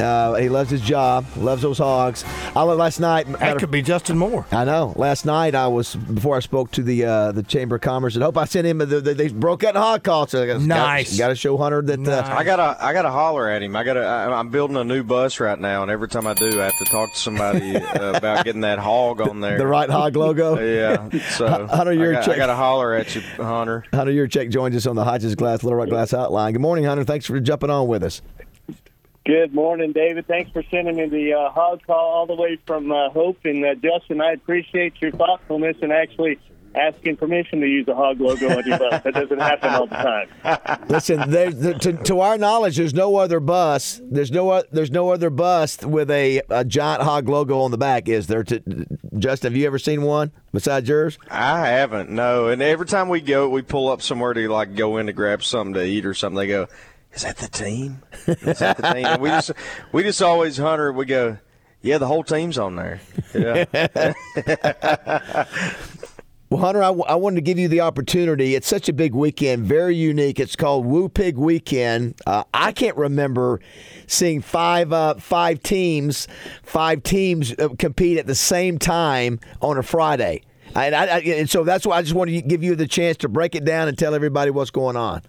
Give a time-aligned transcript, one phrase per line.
[0.00, 2.24] Uh, he loves his job, loves those hogs.
[2.56, 3.26] I last night.
[3.38, 4.46] That could be Justin Moore.
[4.50, 4.92] I know.
[4.96, 8.14] Last night I was before I spoke to the uh, the Chamber of Commerce.
[8.14, 8.78] And hope I sent him.
[8.78, 10.26] The, the, they broke out in hog call.
[10.26, 11.16] So gotta, Nice.
[11.18, 12.06] Got to show Hunter that.
[12.06, 13.76] Uh, I gotta, I gotta holler at him.
[13.76, 14.00] I gotta.
[14.04, 16.78] I, I'm building a new bus right now, and every time I do, I have
[16.78, 19.58] to talk to somebody uh, about getting that hog on there.
[19.58, 20.52] the right hog logo.
[20.72, 21.08] Yeah.
[21.30, 23.84] So Hunter, you're I, got, check- I gotta holler at you, Hunter.
[23.92, 26.52] Hunter Yurachek joins us on the Hodges Glass Little Rock Glass Hotline.
[26.52, 27.04] Good morning, Hunter.
[27.04, 28.22] Thanks for jumping on with us.
[29.24, 30.26] Good morning, David.
[30.26, 33.38] Thanks for sending me the uh, hog call all the way from uh, Hope.
[33.44, 36.40] And uh, Justin, I appreciate your thoughtfulness and actually
[36.74, 39.02] asking permission to use the hog logo on your bus.
[39.04, 40.86] That doesn't happen all the time.
[40.88, 44.00] Listen, there, there, to, to our knowledge, there's no other bus.
[44.02, 47.78] There's no o- there's no other bus with a, a giant hog logo on the
[47.78, 48.08] back.
[48.08, 48.42] Is there?
[48.42, 48.86] To,
[49.18, 51.16] Justin, have you ever seen one besides yours?
[51.30, 52.48] I haven't, no.
[52.48, 55.44] And every time we go, we pull up somewhere to like go in to grab
[55.44, 56.38] something to eat or something.
[56.38, 56.66] They go,
[57.14, 58.02] "Is that the team?
[58.26, 59.52] Is that the team?" And we just,
[59.92, 60.92] we just always Hunter.
[60.92, 61.38] We go,
[61.80, 63.00] "Yeah, the whole team's on there."
[63.34, 65.44] Yeah.
[66.52, 68.54] Well, Hunter, I, w- I wanted to give you the opportunity.
[68.54, 70.38] It's such a big weekend, very unique.
[70.38, 72.20] It's called Woo Pig Weekend.
[72.26, 73.58] Uh, I can't remember
[74.06, 76.28] seeing five uh, five teams
[76.62, 80.42] five teams uh, compete at the same time on a Friday.
[80.74, 83.16] And, I, I, and so that's why I just wanted to give you the chance
[83.18, 85.22] to break it down and tell everybody what's going on.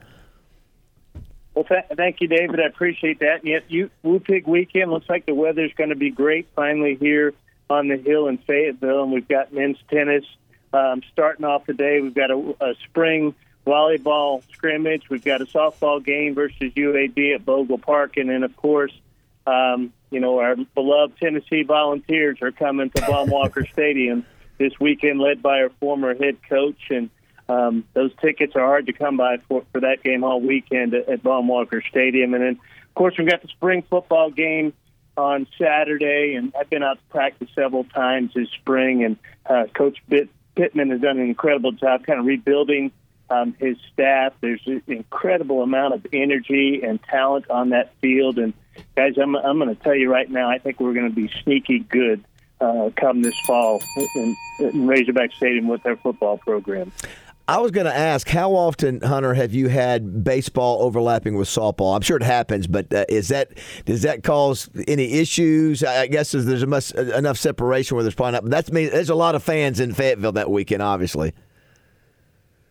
[1.55, 2.59] Well, th- thank you, David.
[2.59, 3.39] I appreciate that.
[3.41, 6.95] And yet, you, Woo Pig Weekend looks like the weather's going to be great finally
[6.95, 7.33] here
[7.69, 9.03] on the hill in Fayetteville.
[9.03, 10.25] And we've got men's tennis
[10.73, 12.01] um, starting off the day.
[12.01, 15.09] We've got a, a spring volleyball scrimmage.
[15.09, 18.17] We've got a softball game versus UAB at Bogle Park.
[18.17, 18.93] And then, of course,
[19.45, 24.25] um, you know, our beloved Tennessee Volunteers are coming to Baum Walker Stadium
[24.57, 26.89] this weekend, led by our former head coach.
[26.89, 27.09] And
[27.49, 31.09] um, those tickets are hard to come by for, for that game all weekend at,
[31.09, 32.33] at Baum Walker Stadium.
[32.33, 34.73] And then, of course, we've got the spring football game
[35.17, 36.35] on Saturday.
[36.35, 39.03] And I've been out to practice several times this spring.
[39.03, 39.97] And uh, Coach
[40.55, 42.91] Pittman has done an incredible job kind of rebuilding
[43.29, 44.33] um, his staff.
[44.41, 48.37] There's an incredible amount of energy and talent on that field.
[48.37, 48.53] And
[48.95, 51.29] guys, I'm, I'm going to tell you right now, I think we're going to be
[51.43, 52.23] sneaky good
[52.61, 53.81] uh, come this fall
[54.15, 56.91] in, in Razorback Stadium with their football program.
[57.45, 61.93] I was going to ask, how often, Hunter, have you had baseball overlapping with softball?
[61.93, 63.51] I'm sure it happens, but uh, is that
[63.83, 65.83] does that cause any issues?
[65.83, 68.45] I guess there's must, enough separation where there's probably not.
[68.45, 68.85] That's me.
[68.85, 71.33] There's a lot of fans in Fayetteville that weekend, obviously.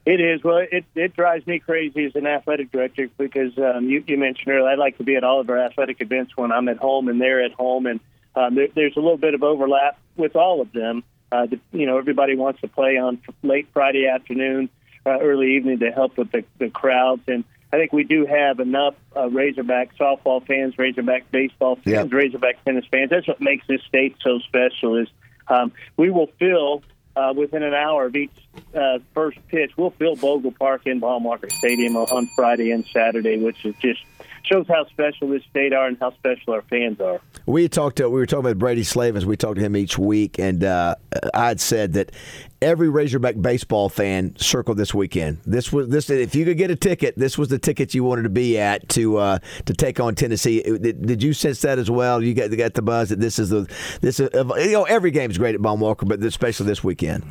[0.07, 0.43] It is.
[0.43, 4.49] Well, it, it drives me crazy as an athletic director because um, you, you mentioned
[4.53, 7.09] earlier, I'd like to be at all of our athletic events when I'm at home
[7.09, 7.87] and they're at home.
[7.87, 8.01] And
[8.35, 11.05] um, there, there's a little bit of overlap with all of them.
[11.33, 14.69] Uh, the, you know, everybody wants to play on late Friday afternoon,
[15.07, 17.23] uh, early evening to help with the, the crowds.
[17.27, 22.05] And I think we do have enough uh, Razorback softball fans, Razorback baseball fans, Yeah.
[22.07, 23.09] Razorback tennis fans.
[23.09, 24.97] That's what makes this state so special.
[24.99, 25.09] Is
[25.49, 26.83] um, we will fill
[27.17, 28.31] uh, within an hour of each
[28.75, 29.73] uh, first pitch.
[29.77, 34.01] We'll fill Bogle Park in Baum Walker Stadium on, Friday and Saturday, which is just
[34.45, 37.21] shows how special this state are and how special our fans are.
[37.47, 39.27] We talked to we were talking about Brady Slavens.
[39.27, 40.95] We talked to him each week, and uh,
[41.35, 42.13] I had said that
[42.61, 45.39] every Razorback baseball fan circled this weekend.
[45.45, 46.09] This was this.
[46.09, 48.89] If you could get a ticket, this was the ticket you wanted to be at
[48.91, 50.63] to uh, to take on Tennessee.
[50.63, 52.23] Did, did you sense that as well?
[52.23, 53.71] You got got the buzz that this is the
[54.01, 57.25] this is, you know every game's great at Baum Walker, but especially this weekend.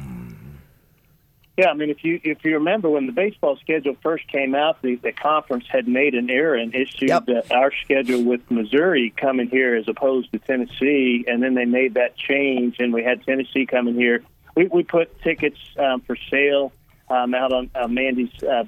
[1.61, 4.81] Yeah, I mean, if you if you remember when the baseball schedule first came out,
[4.81, 7.29] the, the conference had made an error and issued Yep.
[7.29, 11.93] uh, our schedule with Missouri coming here as opposed to Tennessee, and then they made
[11.93, 14.23] that change, and we had Tennessee coming here.
[14.55, 16.73] We we put tickets um, for sale
[17.11, 18.63] um, out on uh, Mandy's uh,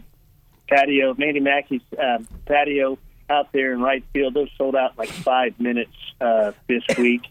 [0.70, 4.36] patio, Mandy Mackey's uh, patio out there in right field.
[4.36, 7.24] Those sold out in like five minutes uh, this week.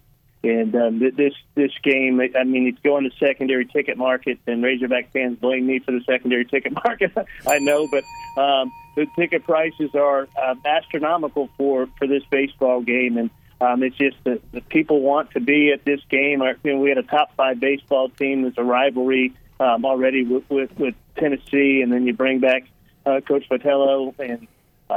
[0.45, 5.13] And um, this this game, I mean, it's going to secondary ticket market, and Razorback
[5.13, 7.13] fans blame me for the secondary ticket market.
[7.47, 8.03] I know, but
[8.41, 13.31] um, the ticket prices are uh, astronomical for for this baseball game, and
[13.61, 16.43] um, it's just that the people want to be at this game.
[16.65, 18.43] You know, we had a top five baseball team.
[18.43, 22.65] There's a rivalry um, already with, with with Tennessee, and then you bring back
[23.07, 24.49] uh, Coach Vitello and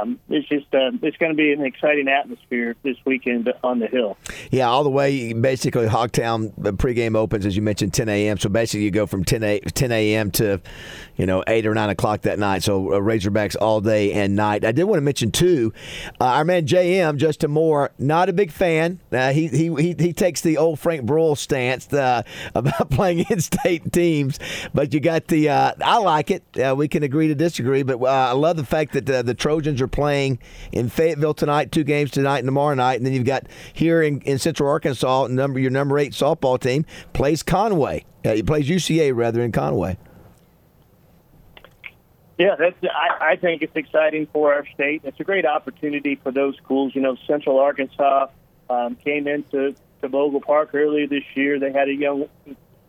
[0.02, 3.88] um, it's just uh, it's going to be an exciting atmosphere this weekend on the
[3.88, 4.18] hill.
[4.52, 5.34] Yeah, all the way.
[5.34, 8.38] Basically, Hogtown pregame opens as you mentioned 10 a.m.
[8.38, 10.32] So basically, you go from 10 a, 10 a.m.
[10.32, 10.62] to
[11.18, 12.64] you know eight or nine o'clock that night.
[12.64, 14.66] So uh, Razorbacks all day and night.
[14.66, 15.74] I did want to mention too,
[16.20, 19.00] uh, our man JM Justin Moore, not a big fan.
[19.12, 22.24] Uh, he, he he he takes the old Frank Broyles stance uh,
[22.56, 24.40] about playing in-state teams,
[24.74, 25.50] but you got the.
[25.50, 26.44] Uh, I like it.
[26.58, 29.85] Uh, we can agree to disagree, but I love the fact that the Trojans are
[29.88, 30.40] playing
[30.72, 34.22] in Fayetteville tonight, two games tonight and tomorrow night, and then you've got here in,
[34.22, 38.06] in Central Arkansas, number your number eight softball team plays Conway.
[38.24, 39.98] Uh, he plays UCA rather in Conway.
[42.38, 42.76] Yeah, that's.
[42.84, 45.02] I, I think it's exciting for our state.
[45.06, 46.94] It's a great opportunity for those schools.
[46.94, 48.28] You know, Central Arkansas
[48.70, 51.60] um, came into to Bogle Park earlier this year.
[51.60, 52.28] They had a young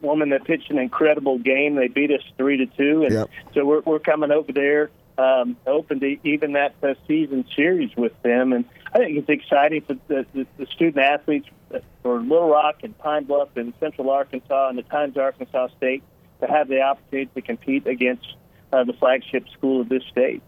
[0.01, 1.77] woman that pitched an incredible game.
[1.77, 3.31] They beat us three to two, and yep.
[3.55, 8.13] so we're we're coming over there um, open to even that uh, season series with
[8.23, 8.53] them.
[8.53, 11.49] And I think it's exciting for the, the, the student athletes
[12.03, 16.03] for Little Rock and Pine Bluff and Central Arkansas and the Times Arkansas State
[16.41, 18.27] to have the opportunity to compete against
[18.73, 20.43] uh, the flagship school of this state.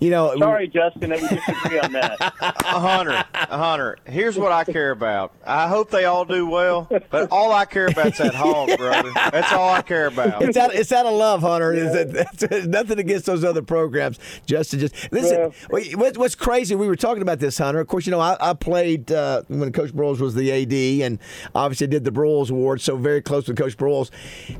[0.00, 2.16] You know, sorry, Justin, that we disagree on that.
[2.40, 3.98] A Hunter, a Hunter.
[4.04, 5.32] Here's what I care about.
[5.46, 9.12] I hope they all do well, but all I care about is that hog, brother.
[9.30, 10.42] That's all I care about.
[10.42, 10.74] It's out.
[10.74, 11.74] It's out of love, Hunter.
[11.74, 11.92] Yeah.
[11.94, 14.18] It's, it's, nothing against those other programs.
[14.46, 15.52] Justin, just listen.
[15.72, 16.12] Yeah.
[16.16, 16.74] what's crazy?
[16.74, 17.80] We were talking about this, Hunter.
[17.80, 21.18] Of course, you know I, I played uh, when Coach Broyles was the AD, and
[21.54, 24.10] obviously did the Broyles Award, so very close with Coach Broyles.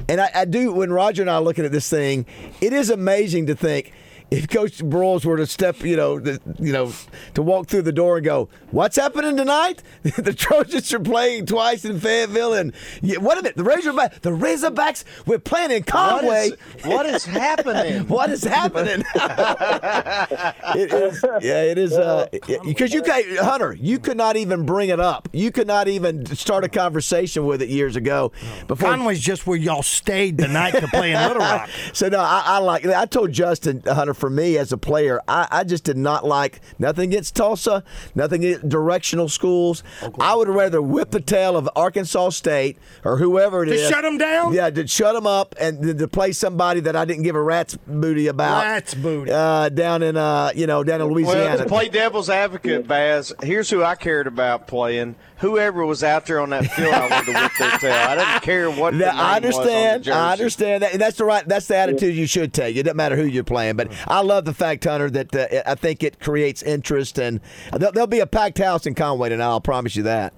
[0.08, 0.72] And I, I do.
[0.72, 2.26] When Roger and I are looking at this thing,
[2.60, 3.92] it is amazing to think
[4.34, 6.92] if Coach Broyles were to step, you know, the, you know,
[7.34, 11.84] to walk through the door and go, "What's happening tonight?" the Trojans are playing twice
[11.84, 13.56] in Fayetteville, and yeah, what is it?
[13.56, 16.50] The Razorbacks, the Razorbacks, we're playing in Conway.
[16.50, 18.08] What is, what is happening?
[18.08, 19.04] what is happening?
[19.14, 22.26] it is, yeah, it is, uh,
[22.64, 23.02] because you,
[23.40, 25.28] Hunter, you could not even bring it up.
[25.32, 28.32] You could not even start a conversation with it years ago.
[28.66, 31.68] Before Conway's just where y'all stayed the night to play in Little Rock.
[31.92, 32.84] so no, I, I like.
[32.84, 36.62] I told Justin Hunter for me as a player, I, I just did not like
[36.78, 37.84] nothing against Tulsa,
[38.14, 39.82] nothing against directional schools.
[40.02, 40.32] Oklahoma.
[40.32, 43.86] I would rather whip the tail of Arkansas State or whoever it to is.
[43.86, 44.54] shut them down?
[44.54, 47.76] Yeah, to shut them up and to play somebody that I didn't give a rat's
[47.86, 48.64] booty about.
[48.64, 49.30] Rat's booty.
[49.30, 51.44] Uh, down in, uh, you know, down in Louisiana.
[51.44, 56.26] Well, to play devil's advocate, Baz, here's who I cared about playing whoever was out
[56.26, 57.92] there on that field, I wanted to whip their tail.
[57.92, 58.94] I didn't care what.
[58.94, 60.08] Now, I understand.
[60.08, 61.46] I understand that, and that's the right.
[61.46, 62.76] That's the attitude you should take.
[62.76, 65.74] It doesn't matter who you're playing, but I love the fact, Hunter, that uh, I
[65.74, 67.40] think it creates interest, and
[67.72, 69.46] there'll, there'll, be a packed house in Conway tonight.
[69.46, 70.34] I'll promise you that.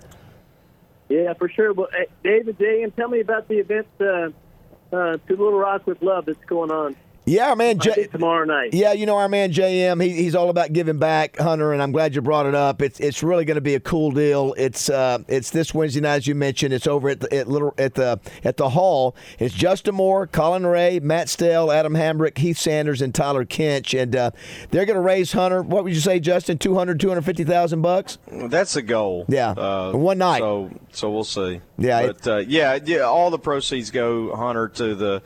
[1.09, 1.73] Yeah, for sure.
[1.73, 1.89] Well,
[2.25, 6.45] David, J, tell me about the event uh, uh, to Little Rock with Love that's
[6.47, 6.97] going on.
[7.29, 7.81] Yeah, our man.
[7.81, 8.73] J- tomorrow night.
[8.73, 10.01] Yeah, you know our man JM.
[10.01, 12.81] He, he's all about giving back, Hunter, and I'm glad you brought it up.
[12.81, 14.55] It's it's really going to be a cool deal.
[14.57, 16.73] It's uh it's this Wednesday night, as you mentioned.
[16.73, 19.17] It's over at the at little at the at the hall.
[19.41, 24.15] It's Justin Moore, Collin Raye, Matt Stell, Adam Hambrick, Heath Sanders, and Tyler Kinch, and
[24.15, 24.31] uh,
[24.71, 25.63] they're going to raise Hunter.
[25.63, 26.59] What would you say, Justin?
[26.59, 28.19] 200, 250,000 bucks.
[28.31, 29.25] That's the goal.
[29.29, 30.39] Yeah, uh, one night.
[30.39, 31.61] So so we'll see.
[31.77, 33.01] Yeah, but uh, yeah, yeah.
[33.01, 35.23] All the proceeds go Hunter to the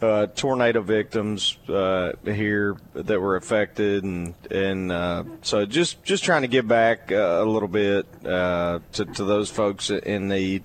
[0.00, 6.42] uh, tornado victims uh, here that were affected, and and uh, so just just trying
[6.42, 10.64] to give back uh, a little bit uh, to to those folks in need.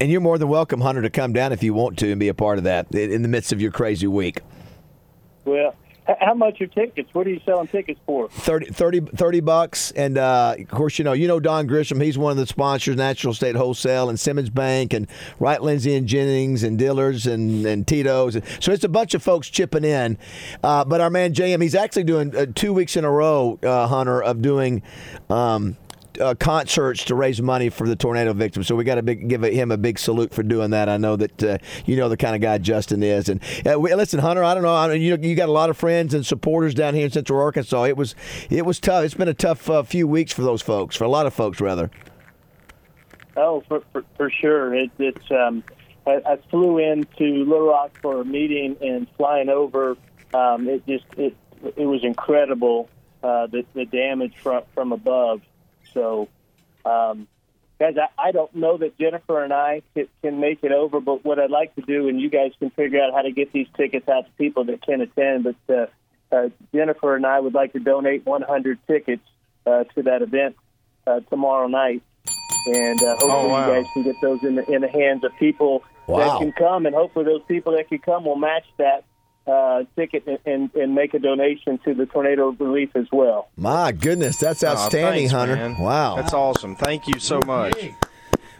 [0.00, 2.26] And you're more than welcome, Hunter, to come down if you want to and be
[2.26, 4.40] a part of that in the midst of your crazy week.
[5.44, 5.76] Well,
[6.20, 7.08] how much are tickets?
[7.12, 8.28] What are you selling tickets for?
[8.28, 9.90] 30, 30, 30 bucks.
[9.92, 12.02] And uh, of course, you know, you know Don Grisham.
[12.02, 15.06] He's one of the sponsors, Natural State Wholesale and Simmons Bank and
[15.38, 18.36] Wright Lindsey and Jennings and Dillers and, and Tito's.
[18.60, 20.18] So it's a bunch of folks chipping in.
[20.62, 23.86] Uh, but our man JM, he's actually doing uh, two weeks in a row, uh,
[23.86, 24.82] Hunter, of doing
[25.30, 25.76] um,
[26.20, 28.66] uh, concerts to raise money for the tornado victims.
[28.66, 30.88] So we got to give him a big salute for doing that.
[30.88, 33.28] I know that uh, you know the kind of guy Justin is.
[33.28, 33.40] And
[33.70, 34.74] uh, we, listen, Hunter, I don't know.
[34.74, 37.84] I you you got a lot of friends and supporters down here in Central Arkansas.
[37.84, 38.14] It was
[38.50, 39.04] it was tough.
[39.04, 41.60] It's been a tough uh, few weeks for those folks, for a lot of folks,
[41.60, 41.90] rather.
[43.36, 44.74] Oh, for for, for sure.
[44.74, 45.64] It, it's um,
[46.06, 49.96] I, I flew into Little Rock for a meeting and flying over.
[50.34, 51.36] Um, it just it
[51.76, 52.88] it was incredible
[53.22, 55.42] uh, the the damage from from above.
[55.94, 56.28] So,
[56.84, 57.28] um,
[57.78, 61.24] guys, I, I don't know that Jennifer and I can, can make it over, but
[61.24, 63.66] what I'd like to do, and you guys can figure out how to get these
[63.76, 65.86] tickets out to people that can attend, but uh,
[66.34, 69.22] uh, Jennifer and I would like to donate 100 tickets
[69.66, 70.56] uh, to that event
[71.06, 72.02] uh, tomorrow night.
[72.66, 73.66] And uh, hopefully, oh, wow.
[73.66, 76.18] you guys can get those in the, in the hands of people wow.
[76.18, 79.04] that can come, and hopefully, those people that can come will match that
[79.46, 83.48] uh, ticket and, and, and make a donation to the tornado relief as well.
[83.56, 85.56] My goodness, that's outstanding, oh, thanks, Hunter.
[85.56, 85.78] man.
[85.78, 86.76] Wow, that's awesome.
[86.76, 87.74] Thank you so much.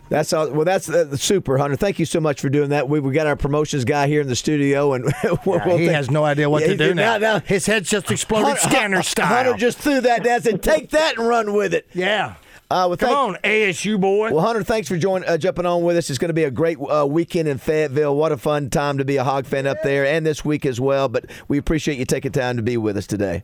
[0.09, 0.67] That's all, well.
[0.67, 1.77] That's uh, super, Hunter.
[1.77, 2.87] Thank you so much for doing that.
[2.87, 5.05] We we got our promotions guy here in the studio, and
[5.47, 7.17] we'll Yeah, he think- has no idea what Yeah, to he do did now.
[7.17, 9.27] now- His head's just exploded Hunter- scanner style.
[9.27, 12.35] Hunter just threw that down and said, "Take that and run with it." yeah.
[12.73, 14.33] Uh, well, Come thank- on, ASU boy.
[14.33, 16.09] Well, Hunter, thanks for joining, uh, jumping on with us.
[16.09, 18.17] It's going to be a great uh, weekend in Fayetteville.
[18.17, 20.81] What a fun time to be a Hog fan up there, and this week as
[20.81, 21.11] well.
[21.11, 23.43] But we appreciate you taking time to be with us today.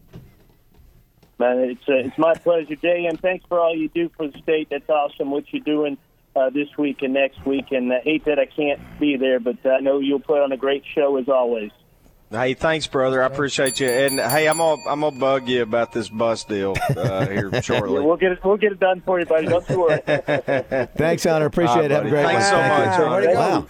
[1.38, 4.38] Man, it's uh, it's my pleasure, Jay, and thanks for all you do for the
[4.38, 4.68] state.
[4.70, 5.98] That's awesome what you're doing
[6.34, 7.66] uh, this week and next week.
[7.70, 10.56] And I hate that I can't be there, but I know you'll put on a
[10.56, 11.70] great show as always.
[12.30, 13.22] Hey, thanks, brother.
[13.22, 13.88] I appreciate you.
[13.88, 17.60] And hey, I'm gonna I'm gonna bug you about this bus deal uh, here Yeah,
[17.62, 18.00] shortly.
[18.02, 18.44] we'll get it.
[18.44, 19.46] We'll get it done for you, buddy.
[19.46, 19.98] Don't you worry.
[20.96, 21.46] Thanks, Hunter.
[21.46, 21.90] Appreciate All it.
[21.90, 22.34] Have a great buddy.
[22.34, 22.42] one.
[22.42, 23.04] Thanks so Thank you.
[23.04, 23.34] much, Hunter.
[23.34, 23.66] Wow.